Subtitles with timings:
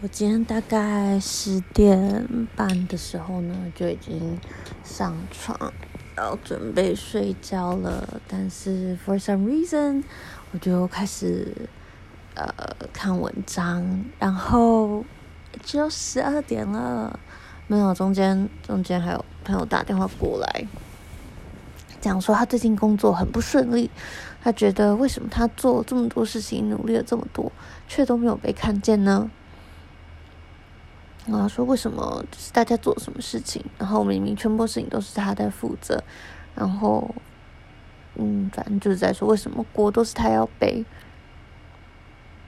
[0.00, 4.38] 我今天大概十点半的时候呢，就已经
[4.84, 5.72] 上床，
[6.16, 8.20] 要准备睡觉了。
[8.28, 10.04] 但是 for some reason，
[10.52, 11.68] 我就开始
[12.36, 12.48] 呃
[12.92, 15.04] 看文章，然后
[15.64, 17.18] 只有十二点了，
[17.66, 20.64] 没有，中间中间还有朋友打电话过来，
[22.00, 23.90] 讲说他最近工作很不顺利，
[24.40, 27.50] 他觉得为什么他做这么多事情，努力了这么多，
[27.88, 29.28] 却都没有被看见呢？
[31.30, 36.02] 然后说为什么就是大家做什么事情，然后明明全部事情都是他在负责，
[36.54, 37.14] 然后
[38.14, 40.86] 嗯，反正就是在说为什么锅都是他要背，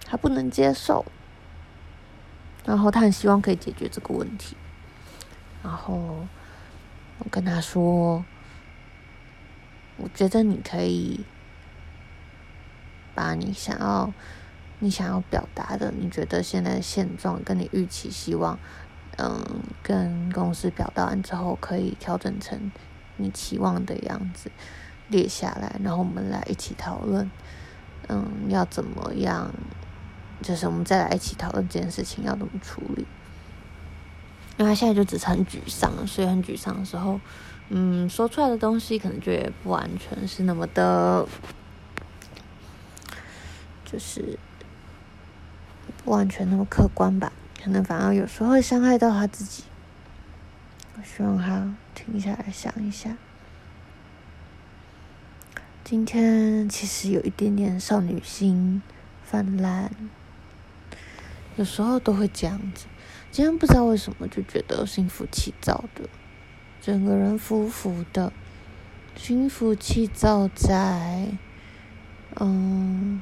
[0.07, 1.05] 他不能接受，
[2.65, 4.57] 然后他很希望可以解决这个问题，
[5.63, 6.27] 然后
[7.19, 8.25] 我跟他说，
[9.99, 11.21] 我觉得你可以
[13.15, 14.11] 把你想要。
[14.83, 18.59] 你想要表达的，你觉得现在的现状跟你预期希望，
[19.19, 19.45] 嗯，
[19.83, 22.73] 跟公司表达完之后，可以调整成
[23.19, 24.51] 你期望的样子，
[25.09, 27.31] 列下来，然后我们来一起讨论，
[28.09, 29.53] 嗯，要怎么样，
[30.41, 33.07] 就是我们再来一起讨论这件事情要怎么处理。
[34.57, 37.21] 因为他现在就只是很沮丧，所以很沮丧的时候，
[37.69, 41.27] 嗯，说出来的东西可能就也不完全是那么的，
[43.85, 44.39] 就是。
[46.05, 49.65] 不完全那么客观吧，可能反而有时候会伤害到他自己。
[50.97, 53.17] 我希望他停下来想一下。
[55.85, 58.81] 今天其实有一点点少女心
[59.25, 59.91] 泛滥，
[61.57, 62.87] 有时候都会这样子。
[63.31, 66.09] 今天不知道为什么就觉得心浮气躁的，
[66.81, 68.33] 整个人浮浮的，
[69.15, 71.29] 心浮气躁在，
[72.37, 73.21] 嗯。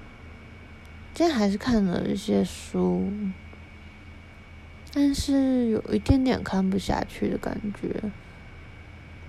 [1.14, 3.10] 今天还是看了一些书，
[4.92, 8.12] 但是有一点点看不下去的感觉，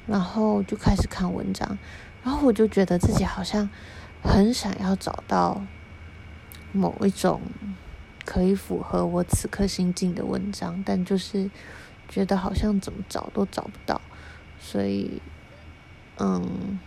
[0.05, 1.79] 然后就开始看文章，
[2.23, 3.67] 然后我就觉得自己好像
[4.21, 5.65] 很想要找到
[6.71, 7.41] 某一种
[8.23, 11.49] 可以符合我此刻心境的文章，但就是
[12.07, 13.99] 觉得好像怎么找都找不到，
[14.59, 15.19] 所以，
[16.19, 16.79] 嗯，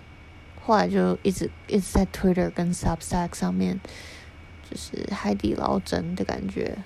[0.65, 3.81] 后来就一直一直在 Twitter 跟 Substack 上面。
[4.73, 6.79] 就是海底捞针的感觉，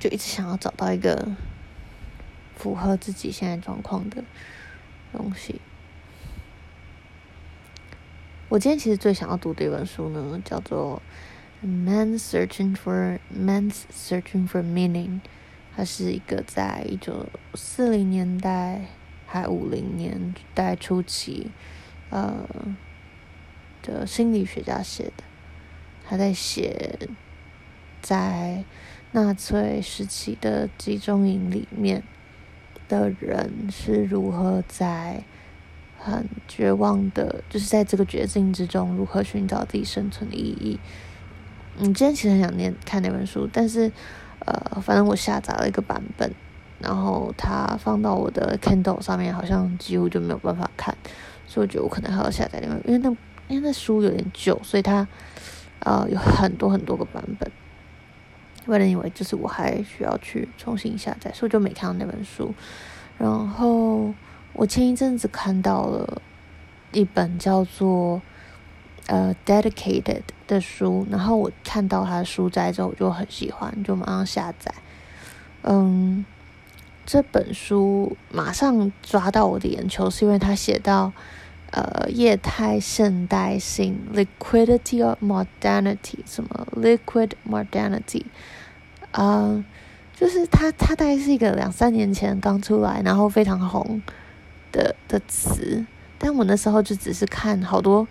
[0.00, 1.28] 就一直想要找到一个
[2.56, 4.24] 符合自己现在状况的
[5.12, 5.60] 东西。
[8.48, 11.00] 我今天其实最想要读的一本书呢，叫做
[11.68, 15.06] 《Man Searching for Man's Searching for Meaning》，
[15.76, 18.86] 它是一个在一九四零年代
[19.24, 21.52] 还五零年代初期，
[22.10, 22.44] 呃。
[23.80, 25.24] 的心理学家写的，
[26.08, 26.98] 他在写
[28.00, 28.64] 在
[29.12, 32.02] 纳粹时期的集中营里面
[32.88, 35.22] 的人是如何在
[35.98, 40.80] 很绝望的，就是在这个绝境之中如何寻找自己生存的意义。
[41.76, 43.92] 嗯，今天其实很想念看那本书，但是
[44.46, 46.32] 呃，反正我下载了一个版本，
[46.78, 50.96] 然后它放到我的 Kindle 上面，好像几乎就没有办法看，
[51.46, 53.14] 所以我觉得我可能还要下载另外，因为那。
[53.48, 55.08] 因为那书有点旧，所以它
[55.80, 57.50] 呃有很多很多个版本。
[58.66, 62.54] 为了以为就是我还需要去重新下载，所以就没看到那本书。
[63.16, 64.12] 然后
[64.52, 66.20] 我前一阵子看到了
[66.92, 68.20] 一本叫做
[69.06, 70.02] 呃《Dedicated》
[70.46, 74.74] 的书，然后我看到它的书摘之后，我就很喜欢，就马上下载。
[75.62, 76.26] 嗯，
[77.06, 81.12] 这本书马上抓到我的眼球，是因为他写到。
[81.70, 88.24] 呃，液态现代性 （liquidity of modernity） 什么 liquid modernity？
[89.12, 89.62] 呃，
[90.16, 94.00] 就是它，它大概是一个两三年前刚出来，然后非常红
[94.72, 95.84] 的的词。
[96.18, 98.08] 但我那时候就只是看好多，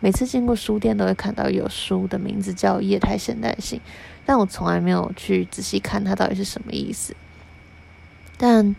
[0.00, 3.80] 每次经过书店都会看到有书的名字叫液态现代性，
[4.24, 7.14] 但我从来没有去仔细看它到底是什么意思。
[8.36, 8.74] 但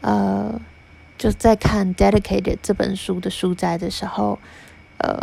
[0.00, 0.58] 呃。
[1.18, 4.38] 就在看《Dedicated》这本书的书摘的时候，
[4.98, 5.18] 呃，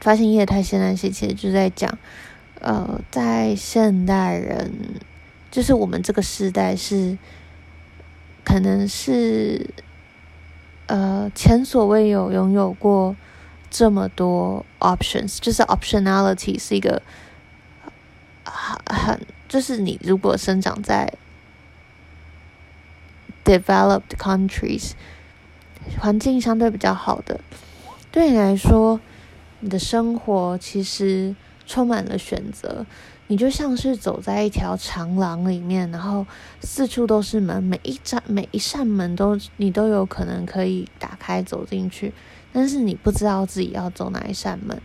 [0.00, 1.98] 发现业态现代性其实就在讲，
[2.60, 4.70] 呃，在现代人，
[5.50, 7.16] 就是我们这个时代是，
[8.44, 9.70] 可能是，
[10.86, 13.16] 呃，前所未有拥有过
[13.70, 17.00] 这么多 options，就是 optionality 是一个
[18.44, 21.10] 很很，就是你如果生长在
[23.44, 24.92] developed countries。
[25.98, 27.40] 环境相对比较好的，
[28.10, 29.00] 对你来说，
[29.60, 31.36] 你的生活其实
[31.66, 32.86] 充满了选择。
[33.26, 36.26] 你就像是走在一条长廊里面，然后
[36.60, 42.12] 四处都是门，每一扇每一扇门都你都有可能可以打开走进去，
[42.52, 44.78] 但是你不知道自己要走哪一扇门，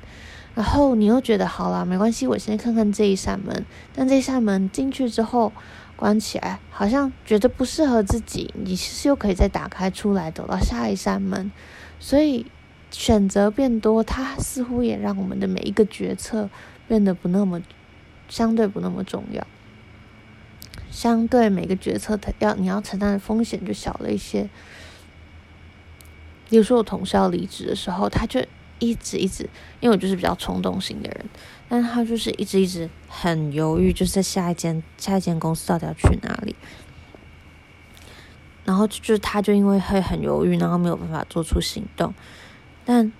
[0.55, 5.51] 然后你又觉得好啦，没关系，我先看看这一扇门，但这扇门进去之后
[5.99, 11.51] 关起来，好像觉得不适合自己，你其实又可以再打开出来，走到下一扇门，
[11.99, 12.45] 所以
[12.89, 16.49] 选择变多，它似乎也让我们的每一个决策
[16.87, 17.61] 变得不那么。
[18.31, 19.47] 相对不那么重要，
[20.91, 24.47] 相对每个决策的要你要承担的风险就小了一些。
[26.47, 28.45] 比如说我同事要离职的时候，他就
[28.79, 29.43] 一直一直，
[29.79, 31.25] 因为我就是比较冲动型的人，
[31.67, 36.55] 但他就是一直一直很犹豫，就是在下一间下一间公司到底要去哪里。
[38.65, 42.13] 然后就是他就因为会很犹豫，然后没有办法做出行动，
[42.85, 43.11] 但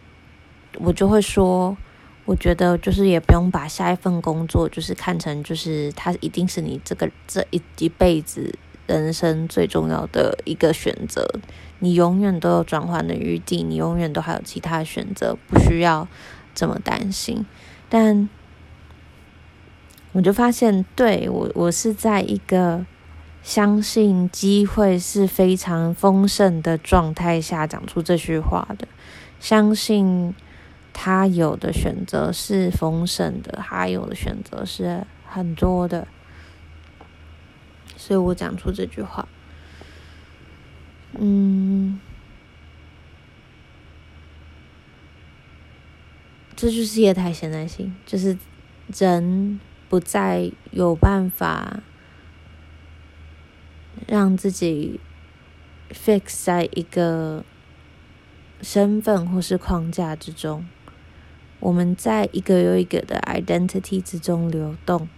[0.75, 1.77] 我就会说。
[2.25, 8.53] 我觉得就是也不用把下一份工作就是看成就是它一定是你这个这一一辈子
[8.85, 11.27] 人生最重要的一个选择，
[11.79, 16.07] 你永远都有转换的余地，你永远都还有其他选择，不需要
[16.53, 17.45] 这么担心。
[17.89, 18.29] 但
[20.11, 22.85] 我就发现，对，我我是在一个
[23.41, 28.87] 相信机会是非常丰盛的状态下讲出这句话的，
[29.39, 30.33] 相信。
[30.91, 36.05] 他有的选择是丰盛的，他有的选择是很多的，
[37.95, 39.25] 所以我讲出这句话。
[41.17, 42.00] 嗯，
[46.56, 48.38] 这就是业态现在性，就是
[48.95, 49.59] 人
[49.89, 51.81] 不再有办法
[54.07, 55.00] 让自己
[55.91, 57.44] fix 在一个
[58.61, 60.65] 身份或是框架之中。
[61.59, 65.09] 我们在一个又一个的 identity 之中流动，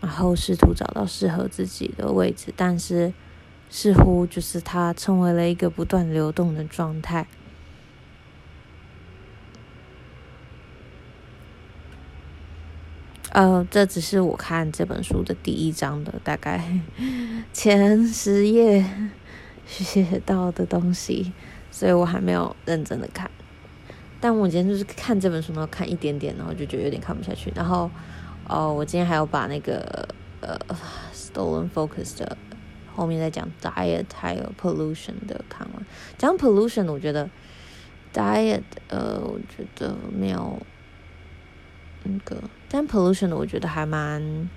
[0.00, 3.12] 然后试图找到适合自己的位置，但是
[3.70, 7.26] 似乎就是它成为了一个不断流动的状态。
[13.32, 16.80] 呃，这只是我看这本书的第一章的大概
[17.54, 18.84] 前十页
[19.64, 21.32] 学到的东西，
[21.70, 23.30] 所以我还没有认真的看。
[24.20, 27.52] 但我今天就是看这本书，然后看一点点，然后就觉得有点看不下去。
[27.54, 27.88] 然后，
[28.48, 30.08] 哦，我今天还有把那个
[30.40, 30.58] 呃
[31.14, 32.36] ，Stolen Focus 的
[33.00, 35.86] 后面再讲 Diet 还有 Pollution 的看完。
[36.18, 37.28] 讲 Pollution，我觉得
[38.12, 40.60] Diet，呃，我觉得没有
[42.04, 44.50] 那个，但 Pollution 的我觉得还蛮，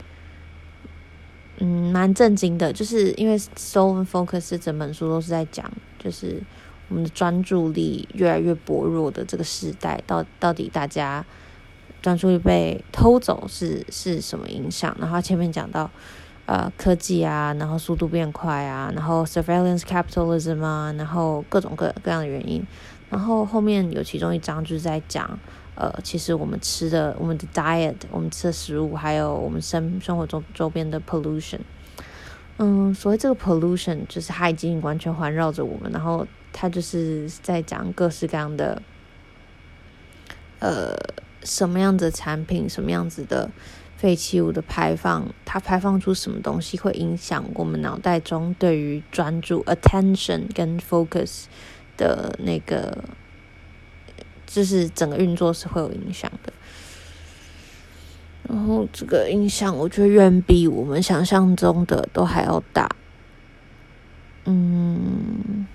[1.59, 6.43] 嗯，蛮震惊的，就是因为 Stolen Focus 整本书都是在讲，就是。
[6.89, 11.25] 我们的专注力越来越薄弱的这个时代，到到底大家
[12.03, 14.95] 专注力被偷走是是什么影响？
[14.99, 15.89] 然后前面讲到，
[16.45, 22.65] 呃，科技啊，然后速度变快啊，然后 surveillance capitalism 啊，然后各种各各样的原因。
[23.09, 25.39] 然后后面有其中一章就是在讲，
[25.75, 31.59] 呃，其实我们吃的我们的 diet，我们吃的食物，还有我们生生活中周边的 pollution。
[32.57, 36.25] 嗯，所谓这个 pollution，就是它已经完全环绕着我们，然后。
[36.55, 38.79] 它就是在讲各式各样的，
[40.59, 40.95] 呃，
[41.41, 43.49] 什么样子的产品，什么样子的
[44.03, 51.45] 废弃物的排放，它排放出什么东西会影响我们脑袋中对于专注 attention 跟 focus
[51.95, 53.05] 的那个，
[54.45, 56.51] 就是整个运作是会有影响的。
[58.50, 62.93] 然后这个影响，我觉得远比我们想象中的都还要大。
[64.43, 65.65] 嗯。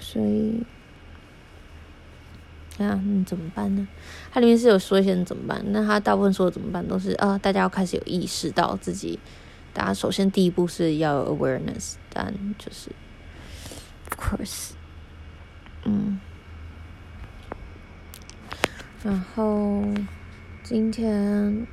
[0.00, 0.64] 所以，
[2.86, 3.86] 啊，你怎么办呢？
[4.30, 9.18] 它里面是有说一些怎么办，那他大部分说的怎么办都是啊，大家要开始有意识到自己。
[9.72, 12.90] 大家首先第一步是要有 awareness，但就是
[14.10, 14.70] ，of course，
[15.84, 16.20] 嗯。
[19.02, 19.84] 然后
[20.62, 21.66] 今天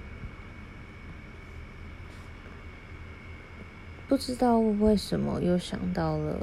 [4.07, 6.39] 不知道为什么又想到了。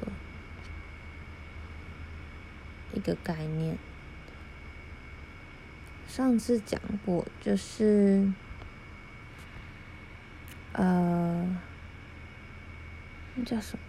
[2.95, 3.78] 一个概念，
[6.14, 8.31] 上次讲过，就是，
[10.73, 11.57] 呃，
[13.35, 13.85] 那叫什么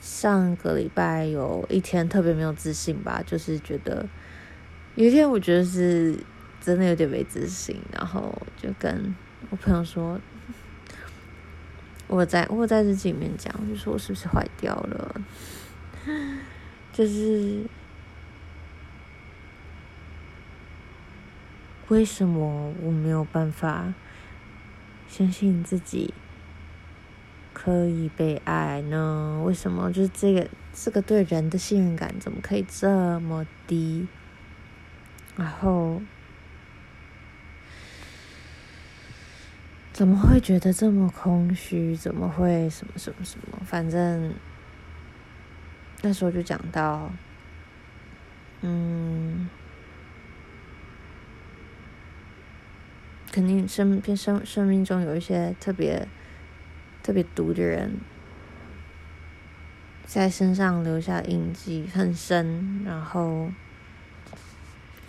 [0.00, 4.06] 上个礼拜有一天特别没有自信吧，就是觉得
[4.94, 6.16] 有一天我觉得是
[6.60, 9.12] 真的有点没自信，然后就跟
[9.50, 10.20] 我朋友说，
[12.06, 15.20] 我在我在日记里面讲，就说我是不是坏掉了，
[16.94, 17.64] 就是
[21.88, 23.92] 为什么我没有办法
[25.08, 26.14] 相信自己？
[27.52, 29.42] 可以被爱呢？
[29.44, 29.92] 为什么？
[29.92, 34.06] 就是这个这个对人的信任感怎么可以这么低？
[35.34, 36.00] 然后
[39.92, 41.96] 怎么会觉得这么空虚？
[41.96, 43.58] 怎么会什么什么什么？
[43.64, 44.32] 反正
[46.02, 47.10] 那时候就讲到，
[48.60, 49.48] 嗯，
[53.38, 56.08] 肯定生生生命中有一些特别。
[57.00, 58.00] 特别毒的人，
[60.04, 63.50] 在身上留下印记很深，然后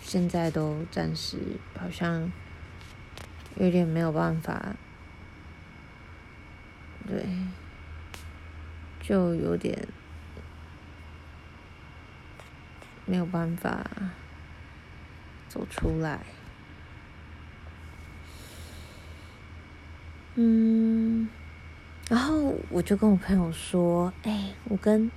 [0.00, 1.36] 现在都暂时
[1.78, 2.32] 好像
[3.56, 4.74] 有点没有办法，
[7.06, 7.26] 对，
[9.02, 9.86] 就有点
[13.04, 13.84] 没有办法
[15.50, 16.20] 走出来，
[20.40, 21.28] 嗯。
[22.08, 25.08] 然后我就跟我朋友说：“哎，我跟，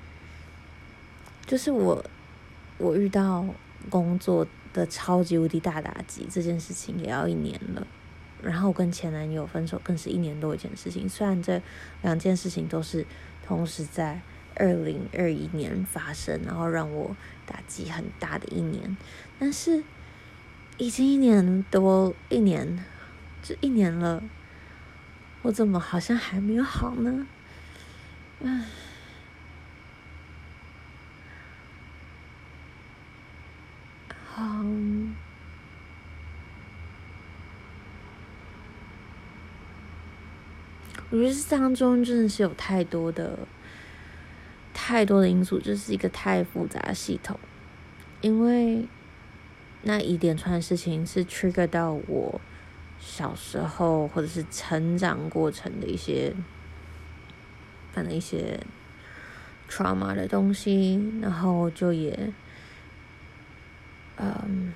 [1.47, 2.05] 就是我，
[2.77, 3.43] 我遇到
[3.89, 7.87] 工作的超级无敌大打击这件事情也要一年了。
[8.43, 11.09] 然后我跟前男友分手更是一年多一件事情。
[11.09, 11.59] 虽然这
[12.03, 13.03] 两件事情都是
[13.43, 14.21] 同时在
[14.53, 17.15] 二零二一年发生，然后让我
[17.47, 18.95] 打击很大的一年，
[19.39, 19.83] 但是
[20.77, 22.85] 已经一年多，一年，
[23.41, 24.21] 这一年了。”
[25.43, 27.27] 我怎么好像还没有好呢？
[28.39, 28.63] 嗯，
[34.25, 34.63] 好，
[41.09, 43.39] 我觉得这当中真的是有太多的、
[44.73, 47.37] 太多的因素，这是一个太复杂的系统，
[48.21, 48.87] 因为
[49.81, 52.39] 那一连串的事情是 trigger 到我。
[53.05, 56.33] 小时候或者是成长过程的一些，
[57.91, 58.59] 反正一些
[59.69, 62.31] trauma 的东西，然后就也，
[64.15, 64.73] 嗯，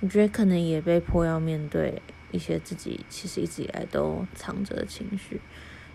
[0.00, 5.40] 我觉得可能也被迫要面对一些自己其实一直以来都藏着的情绪，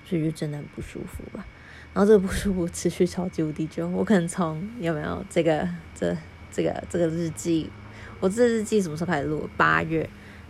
[0.05, 1.45] 所以就真的很不舒服吧。
[1.93, 6.15] 然后这个不舒服持续超级无敌久，我可能从有没有这个这。
[6.51, 7.69] 这个这个日记，
[8.19, 9.49] 我这日记什么时候开始录？
[9.55, 10.01] 八月，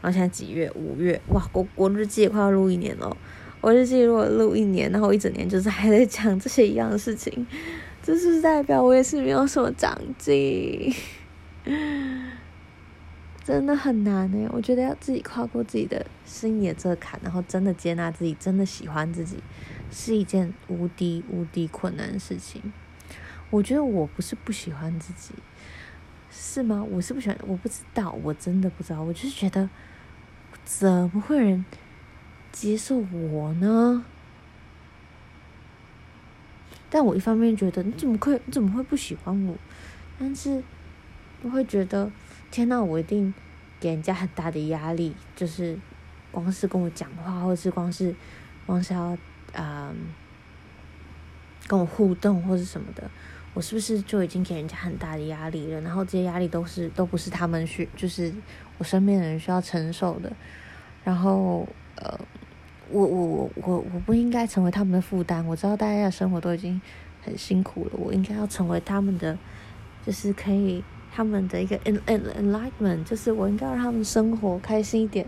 [0.01, 0.71] 然后现在几月？
[0.75, 1.47] 五月，哇！
[1.53, 3.15] 我我日记也快要录一年了。
[3.61, 7.45] 我日记如果录一年，然后一整年就是还在讲这些一样的事情，
[8.01, 10.93] 这是代表我也是没有什么长进？
[13.43, 19.37] 真的很难诶，我觉得要自己跨过自己的心里这坎，然后真的接纳自己，真的喜欢自己，
[19.91, 22.71] 是一件无敌无敌困难的事情。
[23.49, 25.33] 我觉得我不是不喜欢自己。
[26.41, 26.81] 是吗？
[26.89, 29.01] 我是不喜欢，我不知道，我真的不知道。
[29.03, 29.69] 我就是觉得，
[30.63, 31.65] 怎么会有人
[32.53, 34.05] 接受我呢？
[36.89, 39.55] 但我一方面觉得，你怎么会，你怎么会不喜欢我？
[40.17, 40.63] 但是
[41.41, 42.09] 我会觉得，
[42.49, 43.33] 天呐，我一定
[43.81, 45.77] 给人家很大的压力，就是
[46.31, 48.15] 光是跟我讲话，或者是光是
[48.65, 49.17] 光是要啊、
[49.53, 49.93] 呃、
[51.67, 53.11] 跟我互动或者什么的。
[53.53, 55.81] 我是不是就已经给人家很大的压力了？
[55.81, 58.33] 然后这些压力都是都不是他们需，就是
[58.77, 60.31] 我身边的人需要承受的。
[61.03, 62.19] 然后呃，
[62.89, 65.45] 我我我我我不应该成为他们的负担。
[65.45, 66.79] 我知道大家的生活都已经
[67.23, 69.37] 很辛苦了，我应该要成为他们的，
[70.05, 75.25] 就是可以他们的一个 en enlightenment，就是我应该让他们生活开心一点。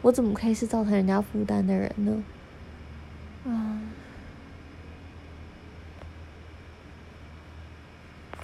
[0.00, 2.24] 我怎么可以是造成人家负担的人呢？
[3.44, 3.80] 啊，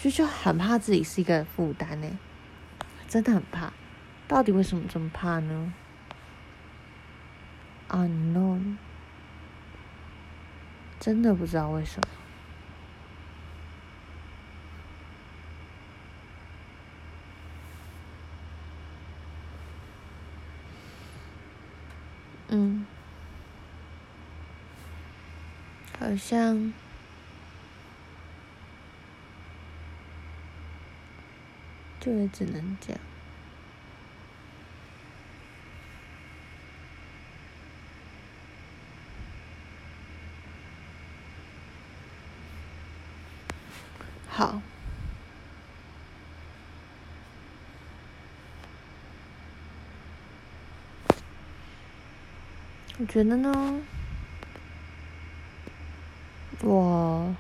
[0.05, 2.19] 就就很怕自己是一个负担呢，
[3.09, 3.73] 真的很怕。
[4.29, 5.73] 到底为什么这么怕呢
[7.89, 8.77] ？Unknown，
[11.01, 12.09] 真的不知道为什么。
[22.49, 22.85] 嗯。
[25.99, 26.75] 好像
[32.05, 33.01] 就只能这样。
[44.29, 44.61] 好，
[52.99, 53.83] 我觉得呢。
[56.67, 57.35] 我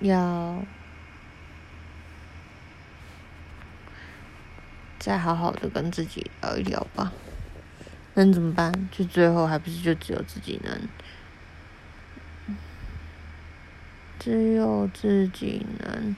[0.00, 0.64] 要
[5.04, 7.12] 再好好的跟自己聊一聊吧，
[8.14, 8.88] 能怎么办？
[8.90, 10.88] 就最后还不是就只有自己能，
[14.18, 16.16] 只有自己能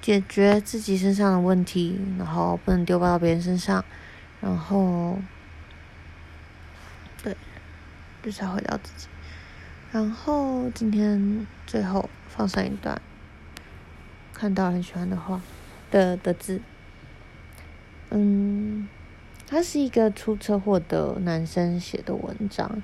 [0.00, 3.84] 解决自己身上的问题，然后不能丢包到别人身上，
[4.40, 5.18] 然后，
[7.22, 7.36] 对，
[8.22, 9.06] 就才回到自己。
[9.92, 12.98] 然后今天最后放上一段，
[14.32, 15.42] 看到很喜欢的话
[15.90, 16.62] 的的字，
[18.10, 18.88] 嗯，
[19.46, 22.82] 他是一个出车祸的男生写的文章，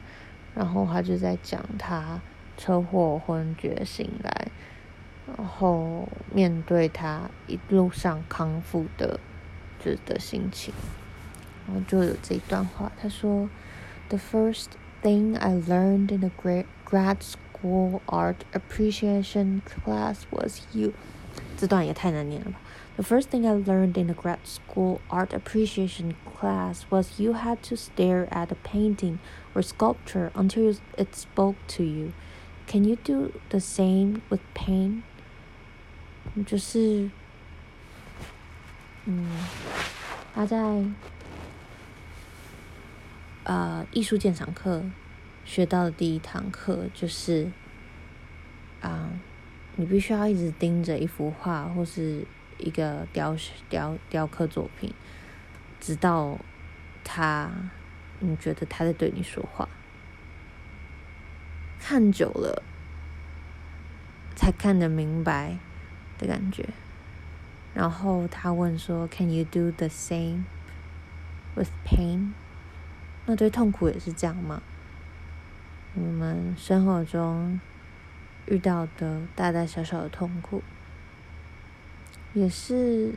[0.55, 2.21] 然后他就在讲他
[2.57, 4.49] 车祸昏厥醒来，
[5.37, 9.19] 然后面对他一路上康复的，
[9.79, 10.73] 就是的心情，
[11.67, 13.49] 然后就有这一段话，他说
[14.09, 14.67] ：“The first
[15.03, 20.93] thing I learned in a great grad school art appreciation class was you。
[21.57, 22.61] 这段也太难念了吧。
[22.98, 27.76] The first thing I learned in the grad school art appreciation class was you had to
[27.76, 29.20] stare at a painting
[29.56, 32.14] or sculpture until it spoke to you.
[32.68, 35.04] Can you do the same with pain？
[36.46, 37.10] 就是，
[39.06, 39.28] 嗯，
[40.34, 40.86] 他在
[43.44, 44.84] 呃艺术鉴赏课。
[45.44, 47.52] 学到的第一堂课就是，
[48.80, 49.10] 啊，
[49.76, 52.26] 你必须要一直盯着一幅画或是
[52.59, 53.37] 一个雕
[53.69, 54.93] 雕雕刻作品，
[55.81, 56.39] 直到
[57.05, 57.51] 他，
[58.21, 59.69] 你觉得他在对你说话，
[61.79, 62.63] 看久了
[64.35, 65.59] 才看得明白
[66.19, 66.69] 的感觉。
[67.75, 70.45] 然后他问说：“Can you do the same
[71.55, 72.33] with pain？”
[73.27, 74.63] 那对痛苦也是这样吗？
[75.95, 77.61] 我们生活中
[78.47, 80.63] 遇到的大大小小的痛苦，
[82.37, 83.15] 也是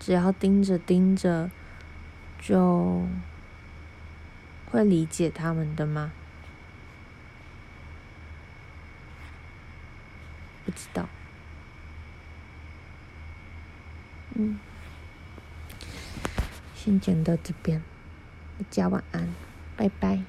[0.00, 1.50] 只要盯着盯着，
[2.40, 3.06] 就
[4.70, 6.10] 会理解他们的吗？
[10.64, 11.06] 不知道。
[14.36, 14.58] 嗯，
[16.74, 17.82] 先讲到这边，
[18.58, 19.28] 大家晚安，
[19.76, 20.22] 拜拜。